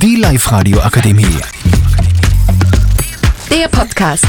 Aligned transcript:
Die 0.00 0.14
Live-Radio 0.14 0.78
Akademie. 0.78 1.24
Der 3.50 3.66
Podcast. 3.66 4.24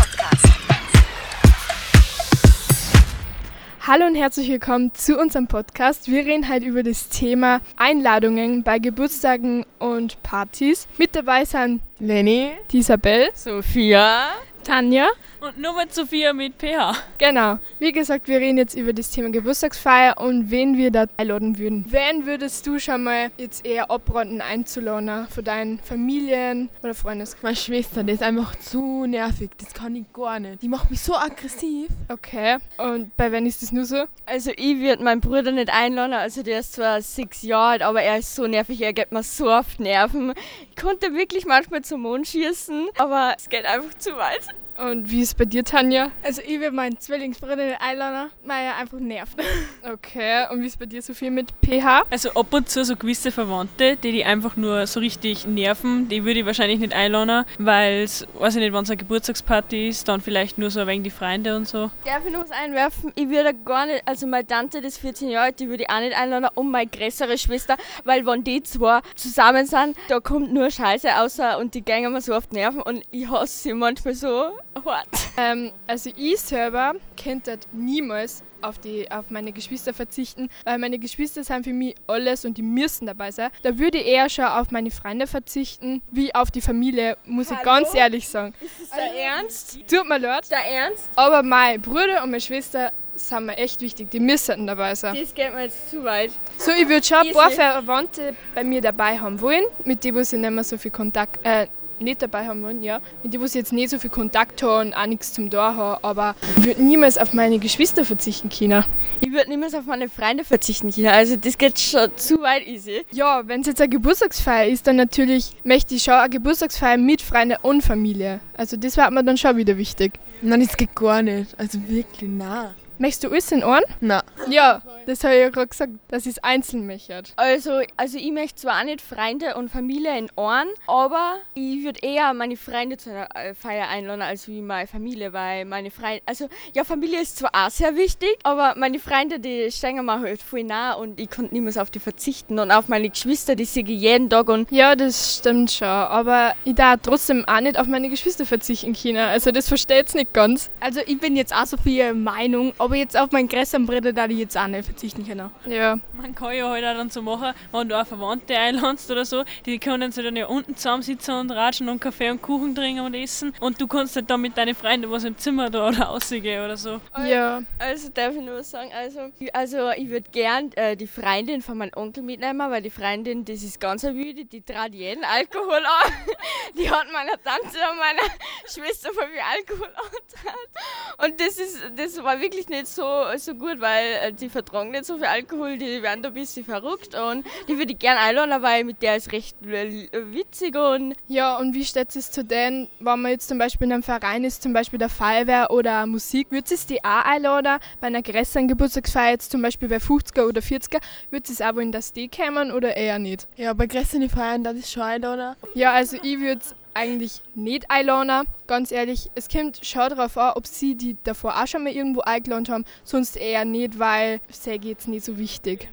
Hallo 3.85 4.08
und 4.08 4.15
herzlich 4.15 4.49
willkommen 4.49 4.92
zu 4.96 5.19
unserem 5.19 5.46
Podcast. 5.46 6.10
Wir 6.10 6.26
reden 6.26 6.49
heute 6.51 6.65
über 6.65 6.81
das 6.81 7.10
Thema 7.10 7.62
Einladungen 7.78 8.63
bei 8.63 8.79
Geburtstagen 8.79 9.63
und 9.78 10.24
Partys. 10.24 10.87
Mit 10.97 11.15
dabei 11.15 11.46
sind 11.46 11.81
Lenny, 11.99 12.51
Isabel, 12.72 13.29
Sophia 13.36 14.29
Tanja. 14.63 15.07
und 15.39 15.57
Nummer 15.57 15.85
Sophia 15.89 16.34
mit 16.34 16.53
PH. 16.57 16.95
Genau. 17.17 17.59
Wie 17.80 17.91
gesagt, 17.91 18.27
wir 18.27 18.39
reden 18.39 18.57
jetzt 18.57 18.75
über 18.75 18.91
das 18.91 19.09
Thema 19.12 19.30
Geburtstagsfeier 19.30 20.17
und 20.20 20.52
wen 20.52 20.77
wir 20.77 20.91
da 20.91 21.05
einladen 21.17 21.57
würden. 21.57 21.85
Wen 21.88 22.25
würdest 22.25 22.67
du 22.67 22.77
schon 22.77 23.03
mal 23.03 23.31
jetzt 23.38 23.66
eher 23.66 23.89
abraten 23.89 24.41
einzuladen 24.41 25.27
von 25.30 25.43
deinen 25.43 25.79
Familien 25.79 26.70
oder 26.84 26.93
Freundeskreis? 26.93 27.43
Meine 27.43 27.55
Schwester, 27.55 28.03
die 28.03 28.13
ist 28.13 28.23
einfach 28.23 28.55
zu 28.57 29.05
nervig. 29.05 29.51
Das 29.57 29.73
kann 29.73 29.95
ich 29.95 30.11
gar 30.11 30.39
nicht. 30.39 30.62
Die 30.62 30.67
macht 30.67 30.91
mich 30.91 31.01
so 31.01 31.15
aggressiv. 31.15 31.87
Okay. 32.09 32.57
Und 32.77 33.15
bei 33.15 33.31
wen 33.31 33.45
ist 33.45 33.62
das 33.62 33.71
nur 33.71 33.85
so? 33.85 34.05
Also 34.26 34.51
ich 34.57 34.79
würde 34.79 35.03
meinen 35.03 35.21
Bruder 35.21 35.51
nicht 35.51 35.70
einladen, 35.70 36.13
also 36.13 36.43
der 36.43 36.59
ist 36.59 36.73
zwar 36.73 37.01
sechs 37.01 37.41
Jahre 37.43 37.70
alt, 37.70 37.81
aber 37.84 38.01
er 38.01 38.17
ist 38.17 38.35
so 38.35 38.48
nervig, 38.48 38.81
er 38.81 38.93
geht 38.93 39.12
mir 39.12 39.21
so 39.23 39.49
auf 39.51 39.76
die 39.77 39.84
Nerven. 39.84 40.34
Ich 40.70 40.81
konnte 40.81 41.13
wirklich 41.13 41.45
manchmal 41.45 41.81
zum 41.84 42.01
Mond 42.01 42.27
schießen, 42.27 42.89
aber 42.98 43.34
es 43.37 43.48
geht 43.49 43.65
einfach 43.65 43.93
zu 43.98 44.15
weit. 44.15 44.48
Und 44.79 45.11
wie 45.11 45.21
ist 45.21 45.29
es 45.29 45.33
bei 45.35 45.45
dir, 45.45 45.63
Tanja? 45.65 46.11
Also 46.23 46.41
ich 46.41 46.59
will 46.59 46.71
meinen 46.71 46.97
Zwillingsbruder 46.97 47.57
nicht 47.57 47.81
einladen, 47.81 48.31
weil 48.45 48.65
er 48.65 48.77
einfach 48.77 48.99
nervt. 48.99 49.37
Okay. 49.81 50.45
Und 50.51 50.61
wie 50.61 50.67
ist 50.67 50.73
es 50.73 50.77
bei 50.77 50.85
dir, 50.85 51.01
Sophie, 51.01 51.29
mit 51.29 51.51
PH? 51.65 52.03
Also 52.09 52.31
ab 52.31 52.53
und 52.53 52.70
zu 52.70 52.84
so 52.84 52.95
gewisse 52.95 53.31
Verwandte, 53.31 53.95
die 53.95 54.11
die 54.11 54.25
einfach 54.25 54.55
nur 54.57 54.85
so 54.87 54.99
richtig 54.99 55.47
nerven, 55.47 56.09
die 56.09 56.25
würde 56.25 56.41
ich 56.41 56.45
wahrscheinlich 56.45 56.79
nicht 56.79 56.93
einladen, 56.93 57.45
weil 57.57 58.04
es, 58.04 58.27
weiß 58.37 58.55
ich 58.55 58.62
nicht, 58.62 58.73
wenn 58.73 58.84
es 58.84 58.89
eine 58.89 58.98
Geburtstagsparty 58.98 59.89
ist, 59.89 60.07
dann 60.07 60.21
vielleicht 60.21 60.57
nur 60.57 60.70
so 60.70 60.85
wenig 60.85 61.04
die 61.04 61.09
Freunde 61.09 61.55
und 61.55 61.67
so. 61.67 61.89
Darf 62.05 62.26
ich 62.26 62.32
noch 62.32 62.41
was 62.41 62.51
einwerfen? 62.51 63.11
Ich 63.15 63.29
würde 63.29 63.54
gar 63.54 63.85
nicht, 63.85 64.04
also 64.06 64.28
meine 64.28 64.45
Tante, 64.45 64.82
die 64.82 64.88
ist 64.88 65.00
14 65.00 65.30
Jahre 65.30 65.45
alt, 65.45 65.59
die 65.59 65.70
würde 65.70 65.84
ich 65.84 65.89
auch 65.89 66.00
nicht 66.00 66.16
einladen 66.16 66.50
und 66.56 66.72
meine 66.72 66.88
größere 66.88 67.38
Schwester, 67.38 67.78
weil 68.04 68.26
wenn 68.26 68.44
die 68.44 68.61
zwei 68.64 69.00
zusammen 69.16 69.66
sind, 69.66 69.95
da 70.09 70.20
kommt 70.20 70.54
nur 70.54 70.70
Scheiße 70.70 71.20
außer 71.20 71.58
und 71.58 71.73
die 71.73 71.82
gehen 71.82 72.11
mir 72.11 72.22
so 72.22 72.34
auf 72.34 72.48
die 72.48 72.58
Nerven 72.58 72.82
und 72.82 73.02
ich 73.11 73.30
hasse 73.30 73.64
sie 73.64 73.73
manchmal 73.73 74.14
so 74.14 74.52
hart. 74.86 75.08
Ähm, 75.38 75.72
also 75.88 76.09
ich 76.16 76.39
selber 76.39 76.94
könnte 77.22 77.59
niemals 77.72 78.44
auf, 78.62 78.78
die, 78.78 79.09
auf 79.09 79.30
meine 79.30 79.52
Geschwister 79.52 79.94
verzichten, 79.94 80.50
weil 80.66 80.78
meine 80.80 81.00
Geschwister 81.00 81.44
sind 81.44 81.64
für 81.64 81.73
mich 81.73 81.95
alles 82.08 82.44
und 82.45 82.58
die 82.58 82.61
müssen 82.61 83.08
dabei 83.08 83.31
sein. 83.31 83.50
Da 83.64 83.78
würde 83.78 83.98
ich 84.00 84.08
eher 84.08 84.30
schon 84.30 84.45
auf 84.45 84.72
meine 84.72 84.92
Freunde 84.92 85.28
verzichten, 85.28 86.02
wie 86.11 86.34
auf 86.36 86.52
die 86.52 86.61
Familie, 86.61 87.17
muss 87.26 87.52
ich 87.52 87.58
Hallo? 87.58 87.64
ganz 87.66 87.94
ehrlich 87.94 88.28
sagen. 88.28 88.53
Ist 88.61 88.81
das 88.81 88.98
der 88.98 89.22
Ernst? 89.22 89.80
Tut 89.89 90.08
mir 90.08 90.17
leid, 90.17 90.50
Der 90.52 90.66
Ernst? 90.66 91.09
aber 91.16 91.42
mein 91.44 91.81
Bruder 91.81 92.23
und 92.23 92.31
meine 92.31 92.42
Schwester 92.42 92.92
sind 93.16 93.48
mir 93.48 93.58
echt 93.58 93.81
wichtig, 93.81 94.09
die 94.11 94.20
müssen 94.20 94.66
dabei 94.66 94.95
sein. 94.95 95.16
Das 95.20 95.33
geht 95.33 95.54
mir 95.54 95.64
jetzt 95.64 95.89
zu 95.89 96.04
weit. 96.06 96.31
So, 96.58 96.72
ich 96.72 96.88
würde 96.88 97.06
schon 97.06 97.17
ein 97.17 97.33
paar. 97.33 97.50
Verwandte 97.52 98.33
bei 98.56 98.64
mir 98.64 98.80
dabei 98.81 99.20
haben 99.20 99.39
wollen, 99.42 99.64
mit 99.83 100.04
denen 100.06 100.22
ich 100.22 100.31
nicht 100.31 100.50
mehr 100.52 100.64
so 100.64 100.78
viel 100.78 100.92
Kontakt, 100.92 101.45
äh, 101.45 101.67
nicht 102.02 102.22
dabei 102.22 102.47
haben 102.47 102.61
wollen, 102.64 102.83
ja. 102.83 103.00
Mit 103.23 103.33
denen 103.33 103.45
ich 103.45 103.53
jetzt 103.53 103.73
nicht 103.73 103.89
so 103.89 104.00
viel 104.00 104.09
Kontakt 104.09 104.61
habe 104.64 104.88
und 104.88 104.94
auch 104.94 105.05
nichts 105.05 105.33
zum 105.33 105.50
da 105.50 105.75
habe, 105.75 106.03
aber 106.03 106.36
ich 106.58 106.66
würde 106.66 106.83
niemals 106.83 107.17
auf 107.17 107.33
meine 107.33 107.59
Geschwister 107.59 108.05
verzichten 108.05 108.50
können. 108.50 108.83
Ich 109.22 109.31
würde 109.31 109.50
niemals 109.50 109.73
auf 109.73 109.86
meine 109.86 110.09
Freunde 110.09 110.44
verzichten 110.44 110.92
können, 110.92 111.08
also 111.08 111.36
das 111.36 111.58
geht 111.58 111.80
schon 111.80 112.09
zu 112.16 112.42
weit 112.42 112.67
easy. 112.67 113.05
Ja, 113.11 113.47
wenn 113.47 113.61
es 113.61 113.67
jetzt 113.67 113.81
eine 113.81 113.89
Geburtstagsfeier 113.89 114.67
ist, 114.67 114.88
dann 114.88 114.95
natürlich 114.95 115.52
möchte 115.64 115.95
ich 115.95 116.03
schon 116.03 116.14
eine 116.14 116.30
Geburtstagsfeier 116.30 116.97
mit 116.97 117.22
Freunden 117.22 117.58
und 117.61 117.81
Familie. 117.81 118.39
Also 118.55 118.77
das 118.77 118.97
war 118.97 119.09
mir 119.11 119.23
dann 119.23 119.38
schon 119.38 119.58
wieder 119.58 119.77
wichtig. 119.77 120.14
Nein, 120.42 120.61
das 120.61 120.77
geht 120.77 120.95
gar 120.95 121.22
nicht. 121.22 121.58
Also 121.59 121.80
wirklich, 121.88 122.30
nein. 122.30 122.70
Möchtest 122.99 123.23
du 123.23 123.30
alles 123.30 123.49
in 123.54 123.64
einen? 123.64 123.86
Nein. 124.02 124.21
Ja, 124.49 124.82
das 125.05 125.23
habe 125.23 125.36
ich 125.36 125.39
ja 125.39 125.49
gerade 125.49 125.67
gesagt, 125.67 125.93
dass 126.10 126.26
ich 126.26 126.33
es 126.33 126.43
einzeln 126.43 126.86
möchte. 126.86 127.23
Also, 127.37 127.80
also 127.95 128.17
ich 128.17 128.31
möchte 128.33 128.55
zwar 128.55 128.81
auch 128.81 128.83
nicht 128.83 128.99
Freunde 128.99 129.55
und 129.55 129.69
Familie 129.69 130.17
in 130.17 130.29
Ohren, 130.35 130.67
aber 130.85 131.38
ich 131.53 131.81
würde 131.85 132.01
eher 132.01 132.33
meine 132.33 132.57
Freunde 132.57 132.97
zu 132.97 133.09
einer 133.09 133.33
äh, 133.35 133.53
Feier 133.53 133.88
einladen 133.88 134.21
als 134.21 134.49
wie 134.49 134.61
meine 134.61 134.85
Familie, 134.85 135.31
weil 135.31 135.63
meine 135.63 135.91
Freunde, 135.91 136.21
also 136.25 136.49
ja, 136.73 136.83
Familie 136.83 137.21
ist 137.21 137.38
zwar 137.38 137.51
auch 137.53 137.69
sehr 137.69 137.95
wichtig, 137.95 138.38
aber 138.43 138.73
meine 138.75 138.99
Freunde, 138.99 139.39
die 139.39 139.71
stehen 139.71 140.05
mir 140.05 140.19
halt 140.19 140.41
voll 140.41 140.65
nah 140.65 140.91
und 140.93 141.21
ich 141.21 141.29
konnte 141.29 141.53
niemals 141.53 141.77
auf 141.77 141.89
die 141.89 141.99
verzichten 141.99 142.59
und 142.59 142.69
auf 142.69 142.89
meine 142.89 143.09
Geschwister, 143.09 143.55
die 143.55 143.63
sehe 143.63 143.83
ich 143.83 143.89
jeden 144.01 144.29
Tag 144.29 144.49
und 144.49 144.69
Ja, 144.71 144.97
das 144.97 145.38
stimmt 145.38 145.71
schon, 145.71 145.88
aber 145.88 146.53
ich 146.65 146.75
darf 146.75 146.99
trotzdem 147.01 147.45
auch 147.47 147.61
nicht 147.61 147.79
auf 147.79 147.88
meine 147.88 148.09
Geschwister 148.09 148.45
verzichten 148.45 148.93
können. 148.93 149.17
Also 149.17 149.51
das 149.51 149.69
versteht 149.69 150.13
nicht 150.15 150.33
ganz. 150.33 150.69
Also 150.81 150.99
ich 151.05 151.17
bin 151.17 151.38
jetzt 151.38 151.55
auch 151.55 151.65
so 151.65 151.77
viel 151.77 152.13
Meinung, 152.13 152.73
aber 152.77 152.88
jetzt 152.94 153.17
auf 153.17 153.31
meinen 153.31 153.47
größeren 153.47 153.85
Bruder 153.85 154.13
da 154.13 154.25
ich 154.25 154.38
jetzt 154.38 154.57
auch 154.57 154.67
nicht 154.67 154.85
verzichten 154.85 155.25
können. 155.25 155.50
Ja. 155.66 156.00
Man 156.13 156.35
kann 156.35 156.55
ja 156.55 156.69
halt 156.69 156.85
auch 156.85 156.94
dann 156.94 157.09
so 157.09 157.22
machen, 157.22 157.53
wenn 157.72 157.89
du 157.89 158.00
auch 158.00 158.05
Verwandte 158.05 158.57
einladest 158.57 159.09
oder 159.11 159.25
so, 159.25 159.44
die 159.66 159.79
können 159.79 160.11
sich 160.11 160.23
dann 160.23 160.35
ja 160.35 160.47
unten 160.47 160.75
zusammensitzen 160.75 161.35
und 161.35 161.51
ratschen 161.51 161.89
und 161.89 162.00
Kaffee 162.00 162.29
und 162.29 162.41
Kuchen 162.41 162.75
trinken 162.75 163.01
und 163.01 163.13
essen 163.13 163.53
und 163.59 163.79
du 163.79 163.88
kannst 163.88 164.16
halt 164.16 164.29
dann 164.29 164.41
mit 164.41 164.57
deinen 164.57 164.75
Freunden 164.75 165.09
was 165.09 165.23
im 165.23 165.38
Zimmer 165.38 165.69
da 165.69 165.88
oder 165.88 166.01
rausgehen 166.07 166.63
oder 166.63 166.77
so. 166.77 167.00
Ja. 167.27 167.61
Also 167.77 168.09
darf 168.09 168.35
ich 168.35 168.41
nur 168.41 168.57
was 168.57 168.72
sagen, 168.72 168.91
also, 168.94 169.31
also 169.53 169.91
ich 169.91 170.09
würde 170.09 170.29
gern 170.31 170.71
äh, 170.73 170.95
die 170.95 171.07
Freundin 171.07 171.61
von 171.61 171.77
meinem 171.77 171.91
Onkel 171.95 172.23
mitnehmen, 172.23 172.69
weil 172.71 172.81
die 172.81 172.89
Freundin, 172.89 173.45
das 173.45 173.63
ist 173.63 173.79
ganz 173.79 174.03
eine 174.03 174.17
wüde, 174.17 174.45
die 174.45 174.61
trat 174.61 174.94
jeden 174.94 175.23
Alkohol 175.23 175.77
an. 175.77 176.13
Die 176.77 176.89
hat 176.89 177.11
meiner 177.11 177.41
Tante 177.41 177.77
und 177.91 177.97
meiner 177.97 178.21
Schwester 178.66 179.11
voll 179.11 179.27
viel 179.27 179.41
Alkohol 179.41 179.88
angetan. 179.95 181.25
Und 181.25 181.39
das 181.39 181.57
ist, 181.57 181.77
das 181.95 182.23
war 182.23 182.39
wirklich 182.39 182.69
nicht 182.69 182.78
so, 182.88 183.25
so 183.38 183.53
gut, 183.56 183.79
weil 183.79 184.06
äh, 184.22 184.34
die 184.34 184.50
vertragen 184.50 184.91
nicht 184.91 185.06
so 185.06 185.17
viel 185.17 185.25
Alkohol, 185.25 185.78
die 185.78 186.01
werden 186.01 186.22
da 186.22 186.29
ein 186.29 186.34
bisschen 186.34 186.66
verrückt 186.66 187.16
und 187.16 187.45
die 187.67 187.78
würde 187.78 187.94
ich 187.94 188.00
gern 188.00 188.17
einladen, 188.17 188.62
weil 188.62 188.84
mit 188.84 189.01
der 189.01 189.16
ist 189.16 189.31
recht 189.31 189.56
witzig 189.62 190.75
und 190.75 191.16
Ja, 191.28 191.57
und 191.57 191.73
wie 191.73 191.84
steht 191.84 192.16
es 192.16 192.31
zu 192.31 192.44
denen, 192.44 192.89
wenn 193.00 193.22
man 193.22 193.31
jetzt 193.31 193.47
zum 193.47 193.57
Beispiel 193.57 193.88
in 193.88 193.94
einem 193.94 194.03
Verein 194.03 194.44
ist, 194.44 194.63
zum 194.63 194.73
Beispiel 194.73 195.00
der 195.00 195.09
Feuerwehr 195.09 195.72
oder 195.72 196.06
Musik, 196.06 196.47
würde 196.51 196.73
es 196.73 196.85
die 196.85 197.03
auch 197.03 197.25
einladen, 197.25 197.79
bei 198.00 198.07
einer 198.07 198.22
größeren 198.22 198.68
Geburtstagsfeier, 198.68 199.31
jetzt 199.31 199.51
zum 199.51 199.62
Beispiel 199.62 199.88
bei 199.89 199.97
50er 199.97 200.47
oder 200.47 200.62
40er, 200.62 201.00
würde 201.29 201.51
es 201.51 201.62
auch 201.62 201.75
wollen, 201.75 201.91
dass 201.91 202.13
die 202.13 202.28
kommen 202.28 202.72
oder 202.72 202.95
eher 202.95 203.19
nicht? 203.19 203.47
Ja, 203.56 203.73
bei 203.73 203.88
größeren 203.88 204.29
Feiern, 204.29 204.63
das 204.63 204.75
ist 204.75 204.91
schon 204.91 205.03
einladen. 205.03 205.56
Ja, 205.73 205.94
also 205.94 206.18
ich 206.22 206.39
würde 206.39 206.62
es 206.62 206.75
eigentlich 206.94 207.41
nicht 207.55 207.89
einladen, 207.89 208.47
ganz 208.67 208.91
ehrlich. 208.91 209.29
Es 209.35 209.47
kommt 209.50 209.85
schon 209.85 210.09
darauf 210.09 210.38
an, 210.38 210.53
ob 210.55 210.67
sie 210.67 210.95
die 210.95 211.17
davor 211.23 211.61
auch 211.61 211.67
schon 211.67 211.83
mal 211.83 211.94
irgendwo 211.94 212.22
eingeladen 212.22 212.67
haben, 212.69 212.85
sonst 213.03 213.38
eher 213.38 213.66
nicht, 213.66 214.00
weil 214.00 214.41
sie 214.50 214.79
jetzt 214.83 215.07
nicht 215.07 215.25
so 215.25 215.38
wichtig. 215.38 215.89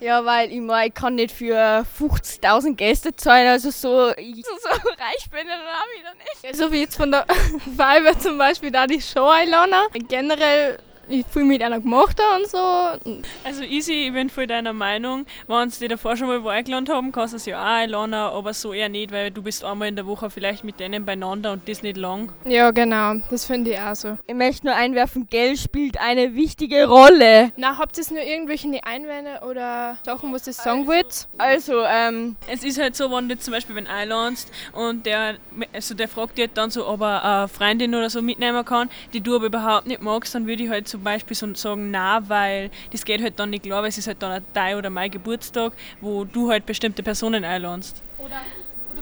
Ja, 0.00 0.24
weil 0.24 0.50
ich 0.50 0.60
meine, 0.60 0.88
ich 0.88 0.94
kann 0.94 1.16
nicht 1.16 1.32
für 1.32 1.84
50.000 1.98 2.74
Gäste 2.74 3.14
zahlen, 3.14 3.48
also 3.48 3.70
so, 3.70 4.12
ich, 4.16 4.44
so, 4.44 4.52
so 4.62 4.68
reich 4.68 5.30
bin 5.30 5.40
ich 5.40 5.46
dann 5.46 5.60
auch 5.60 5.98
wieder 5.98 6.14
nicht. 6.14 6.56
So 6.56 6.72
wie 6.72 6.80
jetzt 6.80 6.96
von 6.96 7.10
der 7.10 7.26
Weiber 7.76 8.18
zum 8.18 8.38
Beispiel, 8.38 8.70
da 8.70 8.86
die 8.86 9.00
Show 9.00 9.28
einladen. 9.28 9.74
Generell, 10.08 10.78
ich 11.10 11.26
fühle 11.26 11.44
mit 11.44 11.62
einer 11.62 11.80
gemacht 11.80 12.20
und 12.36 12.48
so. 12.48 12.58
Also 13.44 13.62
easy, 13.62 14.06
ich 14.06 14.12
bin 14.12 14.30
voll 14.30 14.46
deiner 14.46 14.72
Meinung. 14.72 15.26
Wenn 15.46 15.70
sie 15.70 15.80
dir 15.80 15.88
davor 15.90 16.16
schon 16.16 16.28
mal 16.28 16.42
wo 16.42 16.48
eingeladen 16.48 16.88
haben, 16.88 17.12
kannst 17.12 17.34
du 17.34 17.38
sie 17.38 17.50
ja 17.50 17.60
auch 17.60 17.66
einladen, 17.66 18.14
aber 18.14 18.54
so 18.54 18.72
eher 18.72 18.88
nicht, 18.88 19.12
weil 19.12 19.30
du 19.30 19.42
bist 19.42 19.64
einmal 19.64 19.88
in 19.88 19.96
der 19.96 20.06
Woche 20.06 20.30
vielleicht 20.30 20.64
mit 20.64 20.78
denen 20.80 21.04
beieinander 21.04 21.52
und 21.52 21.68
das 21.68 21.82
nicht 21.82 21.96
lang. 21.96 22.32
Ja, 22.44 22.70
genau, 22.70 23.14
das 23.30 23.44
finde 23.44 23.72
ich 23.72 23.80
auch 23.80 23.94
so. 23.94 24.18
Ich 24.26 24.34
möchte 24.34 24.66
nur 24.66 24.74
einwerfen, 24.76 25.26
Geld 25.28 25.58
spielt 25.58 25.98
eine 26.00 26.34
wichtige 26.34 26.86
Rolle. 26.86 27.52
Na, 27.56 27.76
habt 27.78 27.98
ihr 27.98 28.04
nur 28.10 28.22
irgendwelche 28.22 28.68
Einwände 28.84 29.40
oder 29.48 29.98
Sachen, 30.04 30.32
was 30.32 30.46
ihr 30.46 30.52
sagen 30.52 30.86
wollt? 30.86 31.28
Also, 31.38 31.82
ähm, 31.84 32.36
Es 32.46 32.64
ist 32.64 32.80
halt 32.80 32.96
so, 32.96 33.10
wenn 33.10 33.28
du 33.28 33.38
zum 33.38 33.52
Beispiel 33.52 33.76
wenn 33.76 33.84
du 33.84 33.90
einladest 33.90 34.50
und 34.72 35.06
der, 35.06 35.34
also 35.72 35.94
der 35.94 36.08
fragt 36.08 36.38
dich 36.38 36.46
halt 36.48 36.56
dann 36.56 36.70
so, 36.70 36.86
ob 36.86 37.00
er 37.02 37.24
eine 37.24 37.48
Freundin 37.48 37.94
oder 37.94 38.10
so 38.10 38.22
mitnehmen 38.22 38.64
kann, 38.64 38.88
die 39.12 39.20
du 39.20 39.36
aber 39.36 39.46
überhaupt 39.46 39.86
nicht 39.86 40.02
magst, 40.02 40.34
dann 40.34 40.46
würde 40.46 40.62
ich 40.62 40.70
halt 40.70 40.88
zum 41.00 41.04
Beispiel 41.04 41.34
so 41.34 41.54
sagen, 41.54 41.90
na, 41.90 42.28
weil 42.28 42.70
das 42.92 43.04
geht 43.06 43.22
halt 43.22 43.38
dann 43.38 43.50
nicht 43.50 43.62
klar, 43.62 43.82
weil 43.82 43.88
es 43.88 43.96
ist 43.96 44.06
halt 44.06 44.22
dann 44.22 44.32
ein 44.32 44.44
dein 44.52 44.76
oder 44.76 44.90
mein 44.90 45.10
Geburtstag, 45.10 45.72
wo 46.02 46.24
du 46.24 46.50
halt 46.50 46.66
bestimmte 46.66 47.02
Personen 47.02 47.42
einladest. 47.42 48.02
Oder 48.18 48.42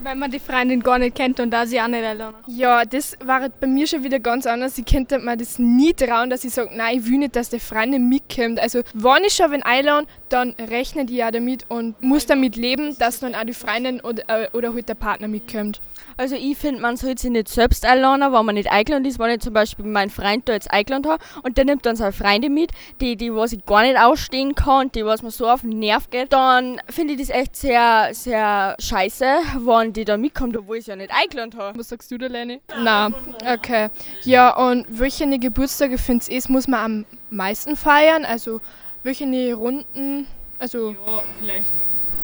wenn 0.02 0.18
man 0.18 0.30
die 0.30 0.38
Freundin 0.38 0.80
gar 0.80 0.98
nicht 0.98 1.16
kennt 1.16 1.40
und 1.40 1.50
da 1.50 1.66
sie 1.66 1.80
auch 1.80 1.88
nicht 1.88 2.04
einladen. 2.04 2.36
Ja, 2.46 2.84
das 2.84 3.16
war 3.24 3.40
halt 3.40 3.60
bei 3.60 3.66
mir 3.66 3.86
schon 3.86 4.04
wieder 4.04 4.18
ganz 4.20 4.46
anders. 4.46 4.78
Ich 4.78 4.86
könnte 4.86 5.18
mir 5.18 5.36
das 5.36 5.58
nie 5.58 5.92
trauen, 5.92 6.30
dass 6.30 6.44
ich 6.44 6.52
sage, 6.52 6.70
nein, 6.74 6.98
ich 6.98 7.06
will 7.06 7.18
nicht, 7.18 7.36
dass 7.36 7.50
der 7.50 7.60
Freundin 7.60 8.08
mitkommt. 8.08 8.60
Also, 8.60 8.82
wenn 8.94 9.24
ich 9.24 9.34
schon 9.34 9.50
wen 9.50 9.62
einladen, 9.62 10.06
dann 10.28 10.54
rechnet 10.70 11.10
ihr 11.10 11.26
auch 11.26 11.30
damit 11.30 11.64
und 11.68 12.00
muss 12.02 12.26
damit 12.26 12.56
leben, 12.56 12.96
dass 12.98 13.20
dann 13.20 13.34
auch 13.34 13.44
die 13.44 13.54
Freundin 13.54 14.00
oder, 14.00 14.22
äh, 14.28 14.48
oder 14.52 14.74
halt 14.74 14.88
der 14.88 14.94
Partner 14.94 15.28
mitkommt. 15.28 15.80
Also 16.16 16.34
ich 16.34 16.58
finde, 16.58 16.80
man 16.80 16.96
sollte 16.96 17.22
sich 17.22 17.30
nicht 17.30 17.48
selbst 17.48 17.86
einladen, 17.86 18.32
wenn 18.32 18.44
man 18.44 18.56
nicht 18.56 18.70
eingeladen 18.70 19.04
ist. 19.04 19.20
Wenn 19.20 19.30
ich 19.30 19.40
zum 19.40 19.52
Beispiel 19.52 19.84
meinen 19.84 20.10
Freund 20.10 20.48
da 20.48 20.52
jetzt 20.52 20.70
eingeladen 20.70 21.08
habe 21.08 21.22
und 21.44 21.56
der 21.56 21.64
nimmt 21.64 21.86
dann 21.86 21.94
seine 21.94 22.12
Freunde 22.12 22.50
mit, 22.50 22.72
die, 23.00 23.16
die 23.16 23.32
was 23.32 23.52
ich 23.52 23.64
gar 23.64 23.82
nicht 23.82 23.96
ausstehen 23.96 24.56
kann, 24.56 24.90
die 24.92 25.04
was 25.04 25.22
mir 25.22 25.30
so 25.30 25.48
auf 25.48 25.60
den 25.60 25.78
Nerv 25.78 26.10
geht, 26.10 26.32
dann 26.32 26.80
finde 26.88 27.14
ich 27.14 27.20
das 27.20 27.30
echt 27.30 27.54
sehr, 27.54 28.08
sehr 28.12 28.76
scheiße, 28.80 29.26
wenn 29.60 29.87
an, 29.88 29.92
die 29.92 30.04
da 30.04 30.16
mitkommt, 30.16 30.56
obwohl 30.56 30.76
ich 30.76 30.86
ja 30.86 30.96
nicht 30.96 31.10
eingeladen 31.10 31.58
habe. 31.58 31.78
Was 31.78 31.88
sagst 31.88 32.10
du 32.10 32.18
da, 32.18 32.26
Leni? 32.26 32.60
Na, 32.82 33.10
okay. 33.46 33.88
Ja, 34.24 34.56
und 34.56 34.86
welche 34.88 35.26
Geburtstage 35.38 35.98
findest 35.98 36.30
du, 36.30 36.52
muss 36.52 36.68
man 36.68 36.80
am 36.80 37.04
meisten 37.30 37.76
feiern? 37.76 38.24
Also, 38.24 38.60
welche 39.02 39.54
Runden, 39.54 40.26
also... 40.58 40.90
Ja, 40.90 41.22
vielleicht 41.40 41.64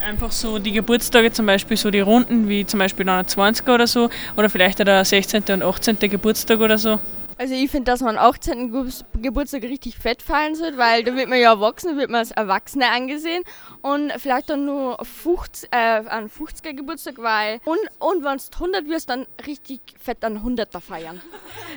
einfach 0.01 0.33
so 0.33 0.59
die 0.59 0.73
Geburtstage, 0.73 1.33
zum 1.33 1.47
Beispiel 1.47 1.77
so 1.77 1.91
die 1.91 2.01
Runden, 2.01 2.49
wie 2.49 2.67
zum 2.67 2.79
Beispiel 2.79 3.07
29 3.07 3.67
oder 3.69 3.87
so, 3.87 4.11
oder 4.37 4.51
vielleicht 4.51 4.81
auch 4.81 4.85
der 4.85 5.05
16. 5.05 5.45
und 5.49 5.63
18. 5.63 5.99
Geburtstag 5.99 6.61
oder 6.61 6.77
so. 6.77 7.01
Also 7.37 7.55
ich 7.55 7.71
finde, 7.71 7.91
dass 7.91 8.01
man 8.01 8.17
am 8.17 8.27
18. 8.27 8.73
Geburtstag 9.21 9.63
richtig 9.63 9.97
fett 9.97 10.23
feiern 10.23 10.55
sollte, 10.55 10.79
weil 10.79 11.03
da 11.03 11.15
wird 11.17 11.29
man 11.29 11.41
ja 11.41 11.53
erwachsen, 11.53 11.97
wird 11.97 12.11
man 12.11 12.21
als 12.21 12.31
Erwachsene 12.31 12.91
angesehen 12.91 13.43
und 13.83 14.13
vielleicht 14.19 14.51
dann 14.51 14.65
nur 14.65 14.99
50, 15.05 15.73
äh, 15.73 15.77
an 15.77 16.29
50er 16.29 16.73
Geburtstag, 16.75 17.19
weil 17.19 17.61
und, 17.65 17.79
und 17.99 18.25
wenn 18.25 18.39
du 18.39 18.45
100 18.55 18.89
wirst, 18.89 19.11
dann 19.11 19.27
richtig 19.47 19.81
fett 20.01 20.25
an 20.25 20.45
100er 20.45 20.81
feiern. 20.81 21.21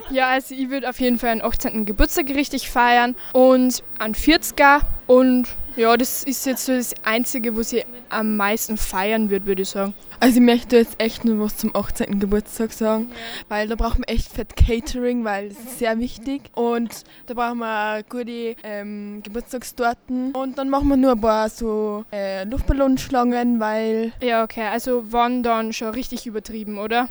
Ja, 0.10 0.30
also 0.30 0.54
ich 0.54 0.70
würde 0.70 0.90
auf 0.90 1.00
jeden 1.00 1.18
Fall 1.18 1.30
an 1.30 1.42
18. 1.42 1.86
Geburtstag 1.86 2.30
richtig 2.30 2.70
feiern 2.70 3.16
und 3.34 3.84
an 4.00 4.14
40er 4.14 4.82
und 5.08 5.48
ja, 5.78 5.96
das 5.96 6.24
ist 6.24 6.46
jetzt 6.46 6.66
so 6.66 6.74
das 6.74 6.94
Einzige, 7.04 7.56
wo 7.56 7.62
sie 7.62 7.84
am 8.10 8.36
meisten 8.36 8.78
feiern 8.78 9.30
wird, 9.30 9.46
würde 9.46 9.62
ich 9.62 9.70
sagen. 9.70 9.94
Also 10.20 10.38
ich 10.38 10.42
möchte 10.42 10.78
jetzt 10.78 10.96
echt 10.98 11.24
nur 11.24 11.40
was 11.46 11.58
zum 11.58 11.76
18. 11.76 12.20
Geburtstag 12.20 12.74
sagen, 12.74 13.12
weil 13.50 13.68
da 13.68 13.76
brauchen 13.76 14.00
wir 14.00 14.10
echt 14.10 14.32
fett 14.32 14.56
Catering, 14.56 15.24
weil 15.24 15.50
das 15.50 15.60
ist 15.60 15.80
sehr 15.80 16.00
wichtig. 16.00 16.42
Und 16.56 17.04
da 17.28 17.36
brauchen 17.36 17.60
wir 17.60 18.02
gute 18.10 18.56
ähm, 18.64 19.22
Geburtstagstorten. 19.22 20.32
Und 20.32 20.58
dann 20.58 20.70
machen 20.70 20.88
wir 20.88 20.98
nur 20.98 21.12
ein 21.12 21.22
paar 21.22 21.50
so 21.50 22.04
äh, 22.12 22.44
Luftballonschlangen, 22.46 23.60
weil... 23.60 24.12
Ja, 24.22 24.44
okay, 24.44 24.68
also 24.72 25.04
wann 25.12 25.44
dann 25.44 25.72
schon 25.74 25.90
richtig 25.90 26.26
übertrieben, 26.26 26.80
oder? 26.80 27.08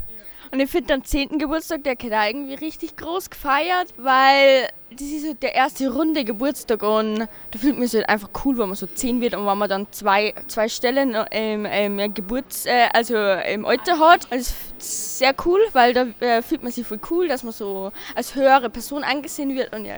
Und 0.51 0.59
ich 0.59 0.69
finde 0.69 0.95
den 0.95 1.03
10. 1.03 1.39
Geburtstag, 1.39 1.83
der 1.83 1.97
wird 1.99 2.13
irgendwie 2.27 2.55
richtig 2.55 2.95
groß 2.95 3.29
gefeiert, 3.29 3.93
weil 3.97 4.69
das 4.89 5.07
ist 5.07 5.25
so 5.25 5.33
der 5.33 5.53
erste 5.53 5.91
runde 5.91 6.23
Geburtstag 6.23 6.81
und 6.81 7.19
da 7.19 7.59
fühlt 7.59 7.77
man 7.77 7.87
sich 7.87 7.99
halt 7.99 8.09
einfach 8.09 8.29
cool, 8.45 8.57
wenn 8.57 8.69
man 8.69 8.75
so 8.75 8.87
10 8.87 9.19
wird 9.19 9.35
und 9.35 9.45
wenn 9.45 9.57
man 9.57 9.69
dann 9.69 9.87
zwei, 9.91 10.33
zwei 10.47 10.69
Stellen 10.69 11.13
im, 11.31 11.65
im 11.65 12.13
Geburts-, 12.13 12.65
äh, 12.65 12.87
also 12.93 13.17
im 13.17 13.65
Alter 13.65 13.99
hat. 13.99 14.31
Also 14.31 14.53
sehr 14.77 15.35
cool, 15.45 15.59
weil 15.73 15.93
da 15.93 16.05
äh, 16.19 16.41
fühlt 16.41 16.63
man 16.63 16.71
sich 16.71 16.87
voll 16.87 16.99
cool, 17.11 17.27
dass 17.27 17.43
man 17.43 17.51
so 17.51 17.91
als 18.15 18.35
höhere 18.35 18.69
Person 18.69 19.03
angesehen 19.03 19.55
wird 19.55 19.75
und 19.75 19.85
ja. 19.85 19.97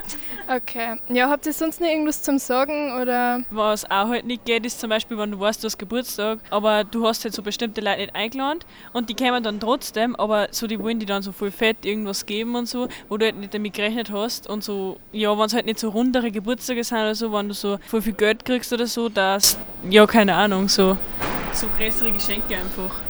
Okay. 0.48 0.96
Ja, 1.08 1.28
habt 1.28 1.44
ihr 1.46 1.52
sonst 1.52 1.80
noch 1.80 1.88
irgendwas 1.88 2.22
zum 2.22 2.38
Sagen 2.38 2.92
oder? 3.00 3.40
Was 3.50 3.84
auch 3.84 4.08
halt 4.08 4.26
nicht 4.26 4.44
geht, 4.44 4.64
ist 4.64 4.78
zum 4.78 4.90
Beispiel, 4.90 5.18
wenn 5.18 5.32
du 5.32 5.40
weißt, 5.40 5.62
du 5.62 5.66
hast 5.66 5.76
Geburtstag, 5.76 6.38
aber 6.50 6.84
du 6.84 7.06
hast 7.06 7.24
halt 7.24 7.34
so 7.34 7.42
bestimmte 7.42 7.80
Leute 7.80 8.02
nicht 8.02 8.14
eingeladen 8.14 8.60
und 8.92 9.10
die 9.10 9.14
kommen 9.14 9.42
dann 9.42 9.58
trotzdem, 9.58 10.14
aber 10.14 10.48
so 10.52 10.68
die 10.68 10.78
wollen 10.78 11.00
die 11.00 11.06
dann 11.06 11.22
so 11.22 11.32
voll 11.32 11.50
fett 11.50 11.84
irgendwas 11.84 12.26
geben 12.26 12.54
und 12.54 12.66
so, 12.68 12.88
wo 13.08 13.16
du 13.16 13.26
halt 13.26 13.36
nicht 13.36 13.54
damit 13.54 13.74
gerechnet 13.74 14.10
hast 14.12 14.48
und 14.48 14.62
so, 14.62 14.98
ja, 15.12 15.36
wenn 15.36 15.46
es 15.46 15.54
halt 15.54 15.66
nicht 15.66 15.80
so 15.80 15.88
rundere 15.88 16.30
Geburtstage 16.30 16.84
sind 16.84 16.98
oder 16.98 17.14
so, 17.14 17.32
wenn 17.32 17.48
du 17.48 17.54
so 17.54 17.78
voll 17.86 18.02
viel 18.02 18.12
Geld 18.12 18.44
kriegst 18.44 18.72
oder 18.72 18.86
so, 18.86 19.08
dass, 19.08 19.58
ja, 19.90 20.06
keine 20.06 20.34
Ahnung, 20.34 20.68
so, 20.68 20.96
so 21.52 21.66
größere 21.76 22.12
Geschenke 22.12 22.54
einfach. 22.56 23.05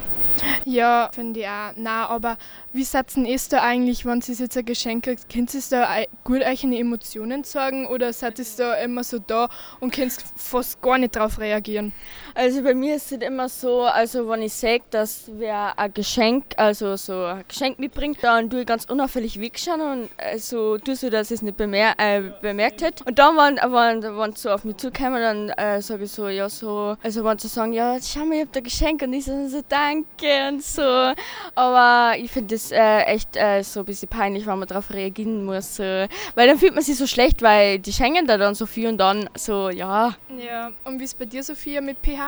Ja, 0.64 1.10
finde 1.12 1.40
ich 1.40 1.46
auch. 1.46 1.72
Nein, 1.76 1.86
aber 1.86 2.38
wie 2.72 2.84
seid 2.84 3.16
ihr 3.16 3.40
da 3.50 3.62
eigentlich, 3.62 4.04
wenn 4.04 4.20
sie 4.20 4.32
jetzt 4.32 4.56
ein 4.56 4.64
Geschenk 4.64 5.04
kriegt? 5.04 5.28
Könnt 5.32 5.54
ihr 5.54 5.62
da 5.70 5.88
gut 6.24 6.42
euch 6.42 6.64
eine 6.64 6.78
Emotionen 6.78 7.44
zeigen 7.44 7.86
oder 7.86 8.12
seid 8.12 8.38
ihr 8.38 8.46
da 8.56 8.74
immer 8.74 9.04
so 9.04 9.18
da 9.18 9.48
und 9.80 9.94
könnt 9.94 10.12
fast 10.36 10.80
gar 10.82 10.98
nicht 10.98 11.16
darauf 11.16 11.38
reagieren? 11.38 11.92
Also 12.38 12.62
bei 12.62 12.74
mir 12.74 12.96
ist 12.96 13.10
es 13.12 13.18
immer 13.22 13.48
so, 13.48 13.84
also 13.84 14.28
wenn 14.28 14.42
ich 14.42 14.52
sehe, 14.52 14.82
dass 14.90 15.30
wer 15.38 15.78
ein 15.78 15.94
Geschenk, 15.94 16.44
also 16.58 16.94
so 16.96 17.24
ein 17.24 17.44
Geschenk 17.48 17.78
mitbringt, 17.78 18.18
dann 18.20 18.50
tue 18.50 18.60
ich 18.60 18.66
ganz 18.66 18.84
unauffällig 18.84 19.40
wegschauen 19.40 19.80
und 19.80 20.10
also 20.18 20.76
tue 20.76 20.96
so, 20.96 21.08
dass 21.08 21.30
es 21.30 21.40
nicht 21.40 21.56
bemer 21.56 21.94
äh, 21.96 22.24
bemerkt 22.42 22.82
hätte. 22.82 23.04
Und 23.04 23.18
dann, 23.18 23.36
wenn, 23.36 23.56
wenn, 23.56 24.18
wenn 24.18 24.32
sie 24.34 24.42
so 24.42 24.50
auf 24.50 24.64
mich 24.64 24.76
zukommen, 24.76 25.22
dann 25.22 25.48
äh, 25.48 25.80
sage 25.80 26.04
ich 26.04 26.12
so, 26.12 26.28
ja 26.28 26.50
so, 26.50 26.98
also 27.02 27.24
wenn 27.24 27.38
sie 27.38 27.48
sagen, 27.48 27.72
ja, 27.72 27.96
schau 28.02 28.26
mal, 28.26 28.34
ich 28.34 28.40
habe 28.42 28.50
da 28.52 28.60
Geschenk 28.60 29.00
und 29.00 29.14
ich 29.14 29.24
so, 29.24 29.48
so 29.48 29.62
danke 29.66 30.48
und 30.50 30.62
so. 30.62 31.14
Aber 31.54 32.18
ich 32.18 32.30
finde 32.30 32.54
das 32.54 32.70
äh, 32.70 33.00
echt 33.04 33.34
äh, 33.36 33.62
so 33.62 33.80
ein 33.80 33.86
bisschen 33.86 34.10
peinlich, 34.10 34.46
wenn 34.46 34.58
man 34.58 34.68
darauf 34.68 34.92
reagieren 34.92 35.42
muss. 35.42 35.76
So. 35.76 35.82
Weil 35.82 36.48
dann 36.48 36.58
fühlt 36.58 36.74
man 36.74 36.84
sich 36.84 36.98
so 36.98 37.06
schlecht, 37.06 37.40
weil 37.40 37.78
die 37.78 37.94
schenken 37.94 38.26
da 38.26 38.36
dann 38.36 38.54
so 38.54 38.66
viel 38.66 38.88
und 38.88 38.98
dann 38.98 39.30
so, 39.34 39.70
ja. 39.70 40.14
Ja, 40.36 40.70
und 40.84 41.00
wie 41.00 41.04
ist 41.04 41.18
bei 41.18 41.24
dir, 41.24 41.42
Sophia, 41.42 41.80
mit 41.80 41.96
pH? 42.02 42.25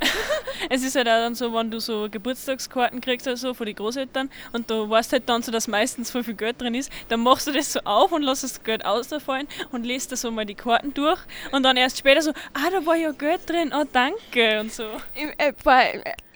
es 0.70 0.82
ist 0.82 0.96
halt 0.96 1.08
auch 1.08 1.12
dann 1.12 1.34
so, 1.34 1.52
wenn 1.54 1.70
du 1.70 1.80
so 1.80 2.08
Geburtstagskarten 2.10 3.00
kriegst 3.00 3.26
oder 3.26 3.36
so 3.36 3.54
von 3.54 3.66
den 3.66 3.76
Großeltern 3.76 4.30
und 4.52 4.70
du 4.70 4.88
weißt 4.88 5.12
halt 5.12 5.28
dann 5.28 5.42
so, 5.42 5.50
dass 5.52 5.68
meistens 5.68 6.10
voll 6.10 6.24
viel 6.24 6.34
Geld 6.34 6.60
drin 6.60 6.74
ist, 6.74 6.92
dann 7.08 7.20
machst 7.20 7.46
du 7.46 7.52
das 7.52 7.72
so 7.72 7.80
auf 7.84 8.12
und 8.12 8.22
lässt 8.22 8.44
das 8.44 8.62
Geld 8.62 8.84
ausfallen 8.84 9.48
und 9.72 9.84
lest 9.84 10.12
da 10.12 10.16
so 10.16 10.30
mal 10.30 10.46
die 10.46 10.54
Karten 10.54 10.94
durch 10.94 11.20
und 11.52 11.62
dann 11.62 11.76
erst 11.76 11.98
später 11.98 12.22
so, 12.22 12.30
ah, 12.54 12.70
da 12.70 12.84
war 12.84 12.96
ja 12.96 13.12
Geld 13.12 13.48
drin, 13.48 13.72
oh 13.74 13.84
danke 13.92 14.60
und 14.60 14.72
so. 14.72 14.84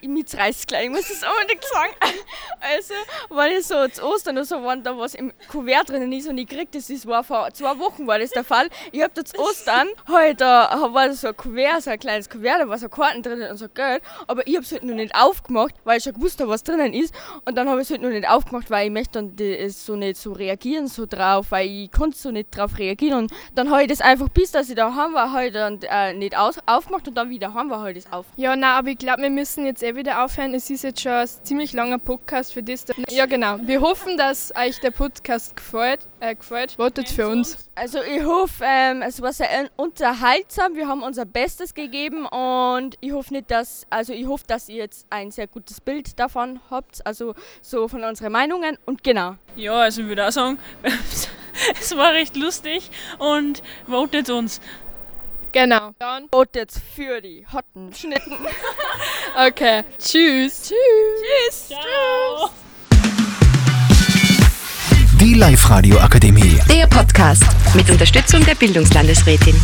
Ich 0.03 0.09
mitreiß 0.09 0.67
gleich, 0.67 0.83
ich 0.83 0.89
muss 0.89 1.07
das 1.07 1.23
unbedingt 1.23 1.63
sagen. 1.63 1.93
Also, 2.59 2.93
weil 3.29 3.57
ich 3.57 3.67
so 3.67 3.87
zu 3.89 4.03
Ostern 4.05 4.37
oder 4.37 4.45
so, 4.45 4.55
wenn 4.63 4.83
da 4.83 4.97
was 4.97 5.15
im 5.15 5.33
Kuvert 5.49 5.89
drinnen 5.89 6.13
ist 6.13 6.29
und 6.29 6.37
ich 6.37 6.47
krieg 6.47 6.71
das, 6.71 6.87
das 6.87 7.05
war 7.05 7.23
vor 7.25 7.53
zwei 7.53 7.77
Wochen 7.77 8.07
war 8.07 8.19
das 8.19 8.29
der 8.31 8.45
Fall. 8.45 8.69
Ich 8.93 9.01
hab 9.01 9.13
da 9.13 9.25
zu 9.25 9.37
Ostern, 9.37 9.89
halt, 10.07 10.39
da 10.39 10.89
war 10.93 11.11
so 11.11 11.27
ein 11.27 11.35
Kuvert, 11.35 11.83
so 11.83 11.89
ein 11.89 11.99
kleines 11.99 12.29
Kuvert, 12.29 12.61
da 12.61 12.69
war 12.69 12.77
so 12.77 12.87
Karten 12.87 13.21
drinnen 13.21 13.51
und 13.51 13.57
so 13.57 13.67
Geld, 13.67 14.01
aber 14.27 14.47
ich 14.47 14.55
hab's 14.55 14.71
halt 14.71 14.83
noch 14.83 14.95
nicht 14.95 15.13
aufgemacht, 15.13 15.75
weil 15.83 15.97
ich 15.97 16.05
schon 16.05 16.13
gewusst 16.13 16.39
habe, 16.39 16.51
was 16.51 16.63
drinnen 16.63 16.93
ist 16.93 17.13
und 17.43 17.57
dann 17.57 17.67
habe 17.67 17.81
ich 17.81 17.87
es 17.87 17.91
halt 17.91 18.01
noch 18.01 18.09
nicht 18.09 18.29
aufgemacht, 18.29 18.71
weil 18.71 18.87
ich 18.87 18.93
möchte 18.93 19.21
dann 19.21 19.35
das 19.35 19.85
so 19.85 19.97
nicht 19.97 20.15
so 20.15 20.31
reagieren 20.31 20.87
so 20.87 21.05
drauf, 21.05 21.47
weil 21.49 21.67
ich 21.67 21.91
konnte 21.91 22.17
so 22.17 22.31
nicht 22.31 22.55
drauf 22.55 22.77
reagieren 22.77 23.23
und 23.23 23.33
dann 23.55 23.71
habe 23.71 23.81
ich 23.83 23.89
das 23.89 23.99
einfach 23.99 24.29
bis, 24.29 24.51
dass 24.51 24.69
ich 24.69 24.75
daheim 24.75 25.13
war, 25.13 25.33
halt 25.33 25.55
dann 25.55 25.81
äh, 25.81 26.13
nicht 26.13 26.37
aus 26.37 26.59
aufgemacht 26.65 27.09
und 27.09 27.15
dann 27.15 27.29
wieder 27.29 27.53
heim 27.53 27.69
war 27.69 27.81
halt 27.81 27.97
das 27.97 28.11
auf. 28.11 28.25
Ja, 28.37 28.55
na, 28.55 28.77
aber 28.77 28.89
ich 28.89 28.97
glaube, 28.97 29.21
wir 29.21 29.29
müssen 29.29 29.65
jetzt 29.65 29.83
wieder 29.95 30.23
aufhören. 30.23 30.53
Es 30.53 30.69
ist 30.69 30.83
jetzt 30.83 31.01
schon 31.01 31.11
ein 31.11 31.27
ziemlich 31.27 31.73
langer 31.73 31.97
Podcast 31.97 32.53
für 32.53 32.63
das. 32.63 32.85
Ja, 33.09 33.25
genau. 33.25 33.57
Wir 33.63 33.81
hoffen, 33.81 34.17
dass 34.17 34.53
euch 34.55 34.79
der 34.79 34.91
Podcast 34.91 35.55
gefällt. 35.55 36.01
Äh, 36.19 36.35
gefällt. 36.35 36.73
Votet 36.73 37.09
für 37.09 37.27
uns. 37.27 37.69
Also 37.75 37.99
ich 38.01 38.23
hoffe, 38.23 38.63
ähm, 38.65 39.01
es 39.01 39.21
war 39.21 39.33
sehr 39.33 39.69
unterhaltsam. 39.75 40.75
Wir 40.75 40.87
haben 40.87 41.03
unser 41.03 41.25
Bestes 41.25 41.73
gegeben 41.73 42.25
und 42.25 42.97
ich 43.01 43.11
hoffe 43.11 43.33
nicht, 43.33 43.51
dass, 43.51 43.85
also 43.89 44.13
ich 44.13 44.25
hoffe, 44.27 44.45
dass 44.47 44.69
ihr 44.69 44.77
jetzt 44.77 45.05
ein 45.09 45.31
sehr 45.31 45.47
gutes 45.47 45.81
Bild 45.81 46.19
davon 46.19 46.59
habt, 46.69 47.05
also 47.05 47.33
so 47.61 47.87
von 47.87 48.03
unseren 48.03 48.31
Meinungen 48.31 48.77
und 48.85 49.03
genau. 49.03 49.35
Ja, 49.55 49.73
also 49.73 50.01
ich 50.01 50.07
würde 50.07 50.27
auch 50.27 50.31
sagen, 50.31 50.59
es 51.79 51.97
war 51.97 52.13
recht 52.13 52.35
lustig 52.35 52.89
und 53.19 53.63
votet 53.87 54.29
uns. 54.29 54.61
Genau. 55.53 55.91
Dann 55.99 56.27
votet 56.31 56.71
für 56.95 57.21
die 57.21 57.45
hotten 57.53 57.93
Schnitten. 57.93 58.37
okay. 59.47 59.83
Tschüss. 59.99 60.63
Tschüss. 60.63 60.69
Tschüss. 60.69 61.67
Ciao. 61.67 62.49
Die 65.19 65.35
Live-Radio 65.35 65.99
Akademie. 65.99 66.59
Der 66.67 66.87
Podcast 66.87 67.43
mit 67.75 67.87
Unterstützung 67.89 68.43
der 68.43 68.55
Bildungslandesrätin. 68.55 69.55